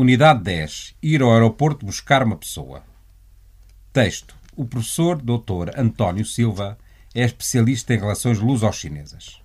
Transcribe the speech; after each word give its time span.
Unidade 0.00 0.44
10. 0.44 0.94
Ir 1.02 1.22
ao 1.22 1.32
aeroporto 1.32 1.84
buscar 1.84 2.22
uma 2.22 2.36
pessoa. 2.36 2.84
Texto. 3.92 4.32
O 4.54 4.64
professor 4.64 5.20
Dr. 5.20 5.76
António 5.76 6.24
Silva 6.24 6.78
é 7.12 7.24
especialista 7.24 7.92
em 7.92 7.98
relações 7.98 8.38
luso-chinesas. 8.38 9.42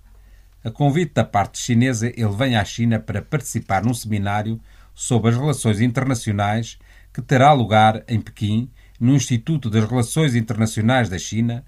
A 0.62 0.70
convite 0.70 1.12
da 1.12 1.24
parte 1.24 1.58
chinesa, 1.58 2.06
ele 2.06 2.36
vem 2.36 2.54
à 2.54 2.64
China 2.64 3.00
para 3.00 3.20
participar 3.20 3.82
num 3.82 3.92
seminário 3.92 4.60
sobre 4.94 5.32
as 5.32 5.36
relações 5.36 5.80
internacionais 5.80 6.78
que 7.12 7.20
terá 7.20 7.52
lugar 7.52 8.04
em 8.06 8.20
Pequim, 8.20 8.70
no 9.00 9.12
Instituto 9.12 9.68
das 9.68 9.90
Relações 9.90 10.36
Internacionais 10.36 11.08
da 11.08 11.18
China, 11.18 11.64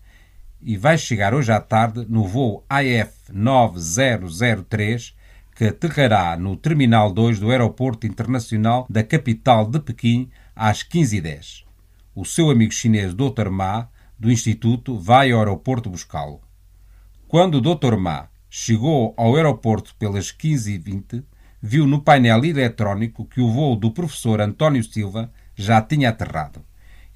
e 0.62 0.76
vai 0.76 0.96
chegar 0.96 1.34
hoje 1.34 1.50
à 1.50 1.60
tarde 1.60 2.06
no 2.08 2.22
voo 2.22 2.64
AF 2.70 3.32
9003 3.32 5.12
que 5.56 5.64
aterrará 5.64 6.36
no 6.36 6.54
Terminal 6.54 7.10
2 7.10 7.40
do 7.40 7.50
Aeroporto 7.50 8.06
Internacional 8.06 8.86
da 8.90 9.02
capital 9.02 9.64
de 9.66 9.80
Pequim 9.80 10.28
às 10.54 10.84
15h10. 10.84 11.64
O 12.14 12.26
seu 12.26 12.50
amigo 12.50 12.74
chinês 12.74 13.14
Dr. 13.14 13.48
Ma, 13.50 13.88
do 14.18 14.30
Instituto, 14.30 14.98
vai 14.98 15.32
ao 15.32 15.38
aeroporto 15.38 15.88
buscá-lo. 15.88 16.42
Quando 17.26 17.54
o 17.54 17.60
Dr. 17.62 17.96
Ma 17.96 18.28
chegou 18.50 19.14
ao 19.16 19.34
aeroporto 19.34 19.94
pelas 19.98 20.30
15h20, 20.30 21.24
viu 21.62 21.86
no 21.86 22.02
painel 22.02 22.44
eletrónico 22.44 23.24
que 23.24 23.40
o 23.40 23.50
voo 23.50 23.76
do 23.76 23.90
professor 23.90 24.42
António 24.42 24.84
Silva 24.84 25.32
já 25.54 25.80
tinha 25.80 26.10
aterrado. 26.10 26.62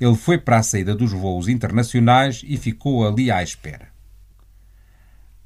Ele 0.00 0.16
foi 0.16 0.38
para 0.38 0.56
a 0.56 0.62
saída 0.62 0.94
dos 0.94 1.12
voos 1.12 1.46
internacionais 1.46 2.42
e 2.46 2.56
ficou 2.56 3.06
ali 3.06 3.30
à 3.30 3.42
espera. 3.42 3.89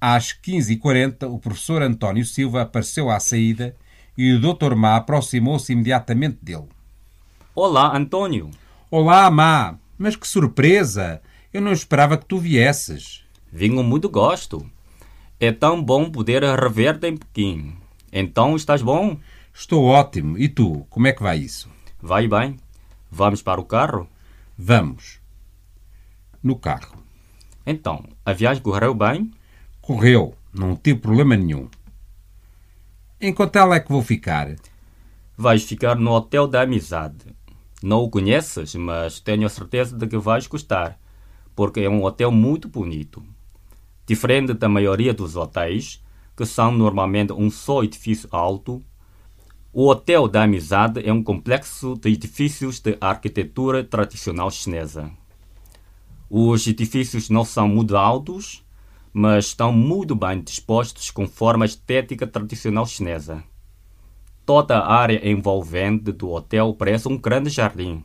Às 0.06 0.34
15h40, 0.34 1.32
o 1.32 1.38
professor 1.38 1.80
António 1.80 2.26
Silva 2.26 2.60
apareceu 2.60 3.08
à 3.08 3.18
saída 3.18 3.74
e 4.18 4.34
o 4.34 4.38
Dr. 4.38 4.74
Má 4.74 4.96
aproximou-se 4.96 5.72
imediatamente 5.72 6.36
dele. 6.42 6.68
Olá, 7.54 7.96
Antônio. 7.96 8.50
Olá, 8.90 9.30
Má. 9.30 9.78
Mas 9.96 10.14
que 10.14 10.28
surpresa! 10.28 11.22
Eu 11.50 11.62
não 11.62 11.72
esperava 11.72 12.18
que 12.18 12.26
tu 12.26 12.36
viesses. 12.36 13.24
Vim 13.50 13.76
com 13.76 13.82
muito 13.82 14.10
gosto. 14.10 14.70
É 15.40 15.50
tão 15.50 15.82
bom 15.82 16.10
poder 16.10 16.42
rever-te 16.42 17.06
em 17.06 17.16
Pequim. 17.16 17.74
Então, 18.12 18.56
estás 18.56 18.82
bom? 18.82 19.18
Estou 19.54 19.86
ótimo. 19.86 20.36
E 20.36 20.50
tu, 20.50 20.86
como 20.90 21.06
é 21.06 21.14
que 21.14 21.22
vai 21.22 21.38
isso? 21.38 21.70
Vai 21.98 22.28
bem. 22.28 22.58
Vamos 23.10 23.40
para 23.40 23.58
o 23.58 23.64
carro? 23.64 24.06
Vamos. 24.58 25.18
No 26.42 26.56
carro. 26.56 27.02
Então, 27.66 28.04
a 28.22 28.34
viagem 28.34 28.62
correu 28.62 28.92
bem? 28.92 29.32
Correu, 29.86 30.34
não 30.50 30.74
tive 30.74 30.98
problema 30.98 31.36
nenhum. 31.36 31.68
Em 33.20 33.34
quanto 33.34 33.56
ela 33.56 33.76
é 33.76 33.80
que 33.80 33.92
vou 33.92 34.00
ficar? 34.00 34.56
Vais 35.36 35.62
ficar 35.62 35.96
no 35.96 36.10
Hotel 36.10 36.48
da 36.48 36.62
Amizade. 36.62 37.26
Não 37.82 37.98
o 37.98 38.08
conheces, 38.08 38.74
mas 38.76 39.20
tenho 39.20 39.44
a 39.44 39.50
certeza 39.50 39.94
de 39.94 40.06
que 40.06 40.16
vais 40.16 40.46
gostar, 40.46 40.98
porque 41.54 41.80
é 41.80 41.90
um 41.90 42.02
hotel 42.02 42.32
muito 42.32 42.66
bonito. 42.66 43.22
Diferente 44.06 44.54
da 44.54 44.70
maioria 44.70 45.12
dos 45.12 45.36
hotéis, 45.36 46.02
que 46.34 46.46
são 46.46 46.72
normalmente 46.72 47.34
um 47.34 47.50
só 47.50 47.84
edifício 47.84 48.26
alto, 48.32 48.82
o 49.70 49.86
Hotel 49.90 50.26
da 50.28 50.44
Amizade 50.44 51.06
é 51.06 51.12
um 51.12 51.22
complexo 51.22 51.94
de 52.00 52.08
edifícios 52.08 52.80
de 52.80 52.96
arquitetura 53.02 53.84
tradicional 53.84 54.50
chinesa. 54.50 55.10
Os 56.30 56.66
edifícios 56.66 57.28
não 57.28 57.44
são 57.44 57.68
muito 57.68 57.94
altos, 57.94 58.63
mas 59.16 59.46
estão 59.46 59.72
muito 59.72 60.12
bem 60.16 60.42
dispostos 60.42 61.08
conforme 61.08 61.62
a 61.62 61.66
estética 61.66 62.26
tradicional 62.26 62.84
chinesa. 62.84 63.44
Toda 64.44 64.76
a 64.76 64.92
área 64.92 65.30
envolvente 65.30 66.10
do 66.10 66.32
hotel 66.32 66.74
parece 66.74 67.06
um 67.06 67.16
grande 67.16 67.48
jardim. 67.48 68.02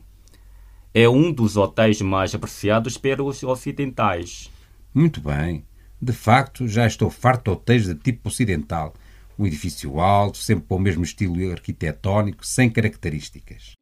É 0.94 1.08
um 1.08 1.32
dos 1.32 1.56
hotéis 1.56 2.00
mais 2.00 2.32
apreciados 2.32 2.96
pelos 2.96 3.42
ocidentais. 3.42 4.48
Muito 4.94 5.20
bem. 5.20 5.64
De 6.00 6.12
facto, 6.12 6.68
já 6.68 6.86
estou 6.86 7.10
farto 7.10 7.44
de 7.44 7.50
hotéis 7.50 7.86
de 7.86 7.94
tipo 7.96 8.28
ocidental. 8.28 8.94
Um 9.36 9.46
edifício 9.46 10.00
alto, 10.00 10.38
sempre 10.38 10.66
com 10.68 10.76
o 10.76 10.80
mesmo 10.80 11.02
estilo 11.02 11.50
arquitetónico, 11.50 12.46
sem 12.46 12.70
características. 12.70 13.72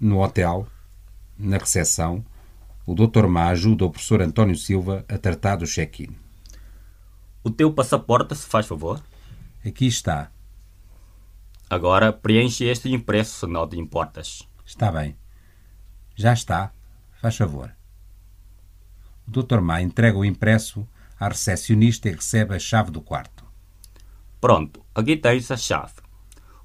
No 0.00 0.22
hotel, 0.22 0.66
na 1.38 1.58
recepção, 1.58 2.24
o 2.86 2.94
Dr. 2.94 3.26
Má 3.26 3.48
ajuda 3.48 3.84
o 3.84 3.90
professor 3.90 4.20
António 4.20 4.56
Silva 4.56 5.04
a 5.08 5.16
tratar 5.16 5.56
do 5.56 5.66
check-in. 5.66 6.14
O 7.44 7.50
teu 7.50 7.72
passaporte, 7.72 8.34
se 8.34 8.46
faz 8.46 8.66
favor? 8.66 9.02
Aqui 9.64 9.86
está. 9.86 10.30
Agora 11.70 12.12
preenche 12.12 12.64
este 12.64 12.92
impresso, 12.92 13.40
se 13.40 13.46
não 13.46 13.68
te 13.68 13.78
importas. 13.78 14.46
Está 14.64 14.90
bem. 14.90 15.16
Já 16.14 16.32
está. 16.32 16.72
Faz 17.20 17.36
favor. 17.36 17.74
O 19.26 19.30
Dr. 19.30 19.60
Má 19.60 19.80
entrega 19.80 20.18
o 20.18 20.24
impresso 20.24 20.86
à 21.18 21.28
recepcionista 21.28 22.08
e 22.08 22.12
recebe 22.12 22.54
a 22.54 22.58
chave 22.58 22.90
do 22.90 23.00
quarto. 23.00 23.44
Pronto, 24.40 24.84
aqui 24.92 25.16
tens 25.16 25.50
a 25.50 25.56
chave. 25.56 25.94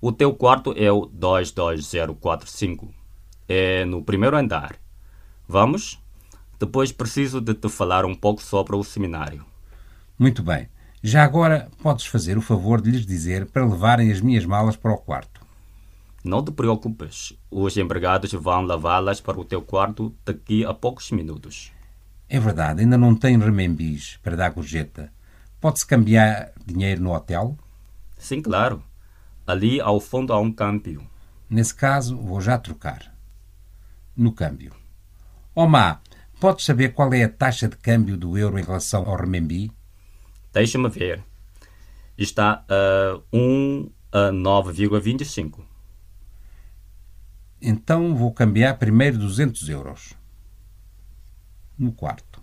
O 0.01 0.11
teu 0.11 0.33
quarto 0.33 0.73
é 0.75 0.91
o 0.91 1.05
22045. 1.05 2.93
É 3.47 3.85
no 3.85 4.03
primeiro 4.03 4.35
andar. 4.35 4.75
Vamos? 5.47 5.99
Depois 6.59 6.91
preciso 6.91 7.39
de 7.39 7.53
te 7.53 7.69
falar 7.69 8.05
um 8.05 8.15
pouco 8.15 8.41
sobre 8.41 8.75
o 8.75 8.83
seminário. 8.83 9.45
Muito 10.17 10.41
bem. 10.41 10.67
Já 11.03 11.23
agora 11.23 11.69
podes 11.81 12.07
fazer 12.07 12.37
o 12.37 12.41
favor 12.41 12.81
de 12.81 12.89
lhes 12.89 13.05
dizer 13.05 13.45
para 13.45 13.65
levarem 13.65 14.11
as 14.11 14.19
minhas 14.19 14.45
malas 14.45 14.75
para 14.75 14.91
o 14.91 14.97
quarto. 14.97 15.45
Não 16.23 16.43
te 16.43 16.51
preocupes. 16.51 17.33
Os 17.51 17.77
empregados 17.77 18.33
vão 18.33 18.63
levá-las 18.63 19.21
para 19.21 19.39
o 19.39 19.45
teu 19.45 19.61
quarto 19.61 20.13
daqui 20.25 20.65
a 20.65 20.73
poucos 20.73 21.11
minutos. 21.11 21.71
É 22.27 22.39
verdade, 22.39 22.81
ainda 22.81 22.97
não 22.97 23.15
tenho 23.15 23.39
remembis 23.39 24.19
para 24.21 24.35
dar 24.35 24.49
gorjeta. 24.49 25.13
Pode-se 25.61 25.85
cambiar 25.85 26.51
dinheiro 26.65 27.01
no 27.01 27.13
hotel? 27.13 27.57
Sim, 28.17 28.41
claro. 28.41 28.83
Ali 29.45 29.79
ao 29.79 29.99
fundo 29.99 30.33
há 30.33 30.39
um 30.39 30.51
câmbio. 30.51 31.07
Nesse 31.49 31.73
caso, 31.73 32.17
vou 32.17 32.41
já 32.41 32.57
trocar. 32.57 33.13
No 34.15 34.33
câmbio. 34.33 34.73
Omar, 35.55 36.01
Podes 36.39 36.65
saber 36.65 36.93
qual 36.93 37.11
é 37.15 37.23
a 37.23 37.29
taxa 37.29 37.67
de 37.67 37.75
câmbio 37.77 38.15
do 38.15 38.37
euro 38.37 38.59
em 38.59 38.63
relação 38.63 39.09
ao 39.09 39.15
renminbi? 39.15 39.71
Deixa-me 40.53 40.87
ver. 40.87 41.23
Está 42.15 42.63
a 42.69 43.19
1 43.33 43.89
a 44.11 44.31
9,25. 44.31 45.65
Então 47.59 48.15
vou 48.15 48.31
cambiar 48.31 48.77
primeiro 48.77 49.17
200 49.17 49.67
euros. 49.67 50.13
No 51.77 51.91
quarto. 51.91 52.39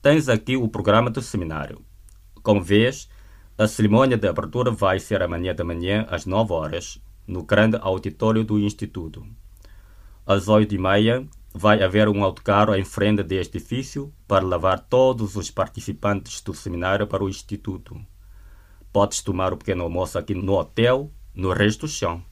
Tens 0.00 0.28
aqui 0.28 0.56
o 0.56 0.68
programa 0.68 1.10
do 1.10 1.20
seminário. 1.20 1.84
Como 2.40 2.62
vês, 2.62 3.08
a 3.58 3.66
cerimônia 3.66 4.16
de 4.16 4.28
abertura 4.28 4.70
vai 4.70 5.00
ser 5.00 5.22
amanhã 5.22 5.52
de 5.52 5.64
manhã 5.64 6.06
às 6.08 6.24
9 6.24 6.52
horas, 6.52 7.02
no 7.26 7.42
grande 7.42 7.76
auditório 7.80 8.44
do 8.44 8.60
Instituto. 8.60 9.26
Às 10.24 10.46
8 10.46 10.72
e 10.72 10.78
meia, 10.78 11.28
vai 11.52 11.82
haver 11.82 12.08
um 12.08 12.22
autocarro 12.22 12.74
em 12.74 12.84
frente 12.84 13.22
deste 13.22 13.56
edifício 13.56 14.12
para 14.26 14.44
levar 14.44 14.78
todos 14.78 15.36
os 15.36 15.50
participantes 15.50 16.40
do 16.40 16.54
seminário 16.54 17.06
para 17.06 17.24
o 17.24 17.28
Instituto. 17.28 18.00
Podes 18.92 19.22
tomar 19.22 19.52
o 19.52 19.56
pequeno 19.56 19.84
almoço 19.84 20.18
aqui 20.18 20.34
no 20.34 20.54
hotel, 20.54 21.10
no 21.34 21.52
resto 21.52 21.80
do 21.80 21.88
chão. 21.88 22.22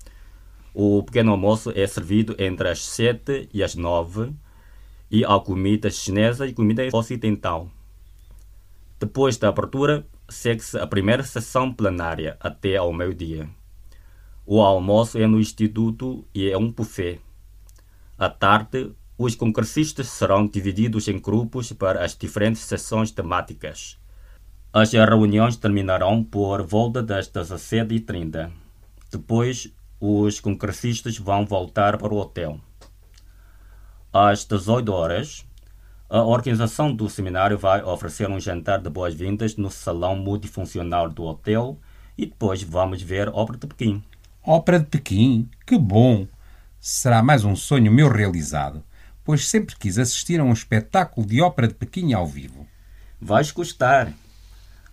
O 0.74 1.02
pequeno 1.02 1.32
almoço 1.32 1.72
é 1.74 1.86
servido 1.86 2.36
entre 2.38 2.68
as 2.68 2.84
7 2.84 3.48
e 3.52 3.62
as 3.62 3.74
9 3.74 4.32
e 5.10 5.24
há 5.24 5.38
comida 5.38 5.90
chinesa 5.90 6.46
e 6.46 6.52
comida 6.52 6.82
ocidental. 6.92 7.70
Depois 8.98 9.36
da 9.36 9.48
abertura, 9.48 10.06
segue-se 10.28 10.78
a 10.78 10.86
primeira 10.86 11.22
sessão 11.22 11.72
plenária 11.72 12.36
até 12.40 12.76
ao 12.76 12.92
meio-dia. 12.92 13.48
O 14.44 14.62
almoço 14.62 15.18
é 15.18 15.26
no 15.26 15.40
Instituto 15.40 16.26
e 16.34 16.48
é 16.50 16.56
um 16.56 16.70
buffet. 16.70 17.20
À 18.18 18.28
tarde, 18.28 18.92
os 19.18 19.34
congressistas 19.34 20.08
serão 20.08 20.46
divididos 20.46 21.08
em 21.08 21.18
grupos 21.18 21.72
para 21.72 22.04
as 22.04 22.14
diferentes 22.14 22.62
sessões 22.62 23.10
temáticas. 23.10 23.98
As 24.70 24.92
reuniões 24.92 25.56
terminarão 25.56 26.22
por 26.22 26.62
volta 26.62 27.02
das 27.02 27.26
17h30. 27.30 28.50
Depois, 29.10 29.72
os 29.98 30.38
congressistas 30.38 31.16
vão 31.16 31.46
voltar 31.46 31.96
para 31.96 32.12
o 32.12 32.18
hotel. 32.18 32.60
Às 34.12 34.44
18 34.44 34.92
horas, 34.92 35.46
a 36.10 36.22
organização 36.22 36.94
do 36.94 37.08
seminário 37.08 37.56
vai 37.56 37.82
oferecer 37.82 38.28
um 38.28 38.38
jantar 38.38 38.82
de 38.82 38.90
boas-vindas 38.90 39.56
no 39.56 39.70
salão 39.70 40.14
multifuncional 40.14 41.08
do 41.08 41.24
hotel 41.24 41.78
e 42.18 42.26
depois 42.26 42.62
vamos 42.62 43.00
ver 43.00 43.30
Ópera 43.30 43.58
de 43.58 43.66
Pequim. 43.66 44.04
Ópera 44.44 44.78
de 44.78 44.86
Pequim? 44.86 45.48
Que 45.66 45.78
bom! 45.78 46.28
Será 46.78 47.22
mais 47.22 47.44
um 47.44 47.56
sonho 47.56 47.90
meu 47.90 48.08
realizado 48.10 48.84
pois 49.26 49.46
sempre 49.46 49.76
quis 49.76 49.98
assistir 49.98 50.40
a 50.40 50.44
um 50.44 50.52
espetáculo 50.52 51.26
de 51.26 51.42
ópera 51.42 51.68
de 51.68 51.74
Pequim 51.74 52.14
ao 52.14 52.26
vivo. 52.26 52.66
Vais 53.20 53.50
gostar. 53.50 54.12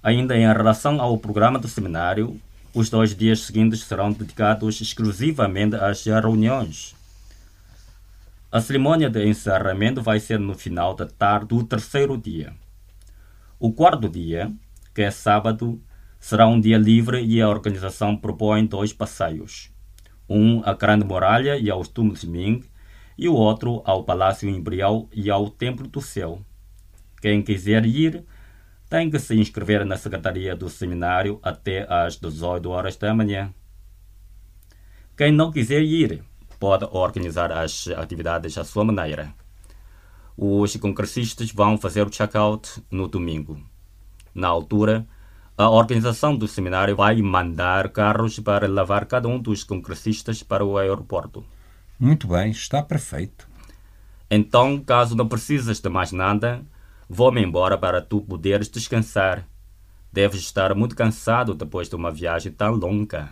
Ainda 0.01 0.35
em 0.35 0.51
relação 0.51 0.99
ao 0.99 1.17
programa 1.17 1.59
do 1.59 1.67
seminário, 1.67 2.41
Os 2.75 2.89
dois 2.89 3.15
dias 3.15 3.41
seguintes 3.41 3.83
serão 3.83 4.11
dedicados 4.11 4.81
exclusivamente 4.81 5.75
às 5.75 6.03
reuniões. 6.03 6.95
A 8.51 8.59
cerimônia 8.59 9.11
de 9.11 9.23
encerramento 9.27 10.01
vai 10.01 10.19
ser 10.19 10.39
no 10.39 10.55
final 10.55 10.95
da 10.95 11.05
tarde 11.05 11.49
do 11.49 11.63
terceiro 11.63 12.17
dia. 12.17 12.51
O 13.59 13.71
quarto 13.71 14.09
dia, 14.09 14.51
que 14.91 15.03
é 15.03 15.11
sábado, 15.11 15.79
será 16.19 16.47
um 16.47 16.59
dia 16.59 16.79
livre 16.79 17.23
e 17.23 17.39
a 17.39 17.47
organização 17.47 18.17
propõe 18.17 18.65
dois 18.65 18.91
passeios. 18.91 19.71
Um 20.27 20.63
à 20.65 20.73
Grande 20.73 21.05
Muralha 21.05 21.55
e 21.55 21.69
aos 21.69 21.87
túmulos 21.87 22.23
Ming, 22.23 22.63
e 23.17 23.27
o 23.29 23.33
outro 23.33 23.81
ao 23.85 24.03
Palácio 24.03 24.49
Imperial 24.49 25.07
e 25.13 25.29
ao 25.29 25.49
Templo 25.49 25.87
do 25.87 26.01
Céu. 26.01 26.41
Quem 27.21 27.41
quiser 27.41 27.85
ir, 27.85 28.25
tem 28.89 29.09
que 29.09 29.17
se 29.17 29.35
inscrever 29.35 29.85
na 29.85 29.97
secretaria 29.97 30.55
do 30.55 30.69
seminário 30.69 31.39
até 31.41 31.87
às 31.89 32.15
18 32.15 32.69
horas 32.69 32.95
da 32.95 33.13
manhã. 33.13 33.53
Quem 35.17 35.31
não 35.31 35.51
quiser 35.51 35.81
ir, 35.81 36.23
pode 36.59 36.85
organizar 36.91 37.51
as 37.51 37.87
atividades 37.87 38.57
à 38.57 38.63
sua 38.63 38.83
maneira. 38.83 39.33
Os 40.37 40.75
congressistas 40.75 41.51
vão 41.51 41.77
fazer 41.77 42.05
o 42.05 42.09
check-out 42.09 42.83
no 42.89 43.07
domingo. 43.07 43.59
Na 44.33 44.47
altura, 44.47 45.07
a 45.55 45.69
organização 45.69 46.35
do 46.35 46.47
seminário 46.47 46.95
vai 46.95 47.21
mandar 47.21 47.89
carros 47.89 48.39
para 48.39 48.67
levar 48.67 49.05
cada 49.05 49.27
um 49.27 49.39
dos 49.39 49.63
congressistas 49.63 50.41
para 50.41 50.65
o 50.65 50.77
aeroporto. 50.77 51.45
Muito 51.99 52.27
bem, 52.27 52.51
está 52.51 52.81
perfeito. 52.81 53.47
Então, 54.29 54.79
caso 54.79 55.15
não 55.15 55.27
precisas 55.27 55.79
de 55.79 55.89
mais 55.89 56.11
nada, 56.11 56.65
vou-me 57.07 57.41
embora 57.41 57.77
para 57.77 58.01
tu 58.01 58.21
poderes 58.21 58.67
descansar. 58.67 59.47
Deves 60.11 60.41
estar 60.41 60.75
muito 60.75 60.95
cansado 60.95 61.53
depois 61.53 61.89
de 61.89 61.95
uma 61.95 62.11
viagem 62.11 62.51
tão 62.51 62.75
longa. 62.75 63.29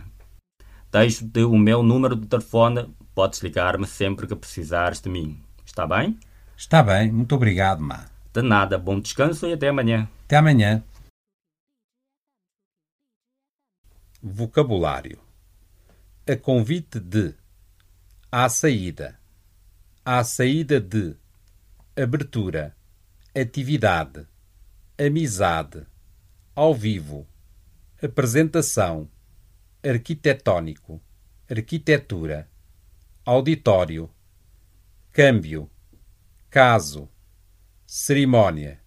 Deixo-te 0.90 1.40
o 1.40 1.56
meu 1.56 1.82
número 1.82 2.14
de 2.16 2.26
telefone. 2.26 2.94
Podes 3.14 3.40
ligar-me 3.40 3.86
sempre 3.86 4.26
que 4.26 4.36
precisares 4.36 5.00
de 5.00 5.08
mim. 5.08 5.40
Está 5.64 5.86
bem? 5.86 6.18
Está 6.56 6.82
bem, 6.82 7.10
muito 7.10 7.34
obrigado, 7.34 7.80
Má. 7.80 8.06
De 8.32 8.42
nada, 8.42 8.78
bom 8.78 8.98
descanso 9.00 9.46
e 9.46 9.52
até 9.52 9.68
amanhã. 9.68 10.08
Até 10.24 10.36
amanhã. 10.36 10.82
Vocabulário: 14.22 15.18
A 16.28 16.36
convite 16.36 17.00
de, 17.00 17.34
à 18.34 18.48
saída, 18.48 19.20
à 20.02 20.24
saída 20.24 20.80
de, 20.80 21.14
abertura, 21.94 22.74
atividade, 23.34 24.26
amizade, 24.96 25.86
ao 26.54 26.74
vivo, 26.74 27.28
apresentação, 28.02 29.06
arquitetónico, 29.84 30.98
arquitetura, 31.46 32.48
auditório, 33.22 34.10
câmbio, 35.12 35.70
caso, 36.48 37.10
cerimónia, 37.86 38.80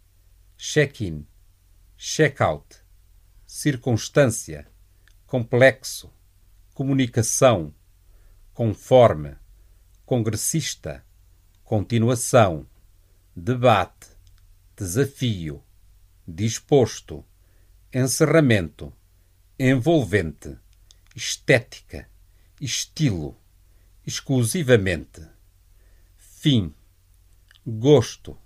check-in, 0.58 1.24
check-out, 1.96 2.78
circunstância, 3.46 4.68
complexo, 5.28 6.12
comunicação, 6.74 7.75
conforme, 8.56 9.36
congressista, 10.06 11.04
continuação, 11.62 12.66
debate, 13.36 14.08
desafio, 14.78 15.62
disposto, 16.26 17.26
encerramento, 17.94 18.94
envolvente, 19.60 20.58
estética, 21.14 22.10
estilo, 22.62 23.38
exclusivamente, 24.08 25.28
fim, 26.16 26.74
gosto, 27.68 28.38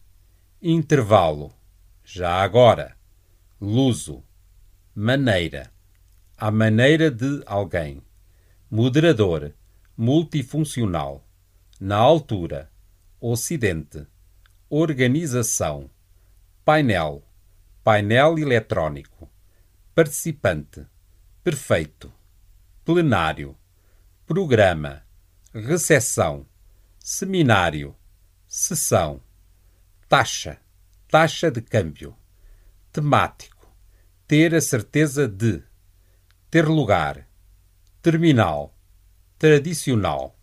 intervalo, 0.60 1.54
já 2.04 2.42
agora, 2.42 2.98
luso, 3.62 4.24
maneira, 4.96 5.72
à 6.36 6.50
maneira 6.50 7.12
de 7.12 7.44
alguém, 7.46 8.02
moderador, 8.72 9.54
multifuncional, 10.02 11.28
na 11.78 11.98
altura, 11.98 12.72
ocidente, 13.20 14.08
organização, 14.70 15.92
painel, 16.64 17.22
painel 17.84 18.40
eletrónico, 18.40 19.30
participante, 19.94 20.88
perfeito, 21.44 22.14
plenário, 22.86 23.58
programa, 24.26 25.04
recessão, 25.54 26.48
seminário, 26.98 27.94
sessão, 28.48 29.22
taxa, 30.08 30.62
taxa 31.10 31.52
de 31.52 31.60
câmbio, 31.62 32.16
temático, 32.90 33.70
ter 34.26 34.56
a 34.56 34.62
certeza 34.62 35.28
de, 35.28 35.62
ter 36.50 36.66
lugar, 36.66 37.28
terminal, 38.02 38.79
tradicional, 39.40 40.36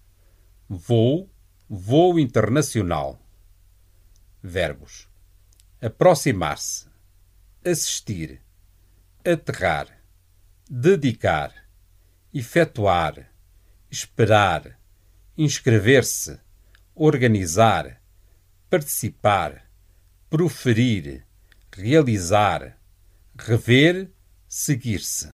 voo, 0.67 1.31
voo 1.69 2.19
internacional. 2.19 3.21
Verbos: 4.43 5.07
aproximar-se, 5.83 6.89
assistir, 7.63 8.41
aterrar, 9.23 10.03
dedicar, 10.67 11.53
efetuar, 12.33 13.31
esperar, 13.91 14.81
inscrever-se, 15.37 16.41
organizar, 16.95 18.01
participar, 18.71 19.71
proferir, 20.31 21.27
realizar, 21.71 22.81
rever, 23.35 24.11
seguir-se. 24.49 25.36